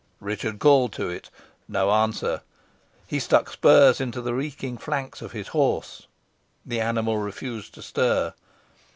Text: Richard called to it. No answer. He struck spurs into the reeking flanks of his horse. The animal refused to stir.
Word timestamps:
Richard 0.19 0.57
called 0.57 0.91
to 0.93 1.09
it. 1.09 1.29
No 1.67 1.91
answer. 1.91 2.41
He 3.05 3.19
struck 3.19 3.51
spurs 3.51 4.01
into 4.01 4.19
the 4.19 4.33
reeking 4.33 4.79
flanks 4.79 5.21
of 5.21 5.33
his 5.33 5.49
horse. 5.49 6.07
The 6.65 6.81
animal 6.81 7.19
refused 7.19 7.75
to 7.75 7.83
stir. 7.83 8.33